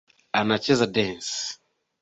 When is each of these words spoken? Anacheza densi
Anacheza 0.39 0.87
densi 0.95 1.39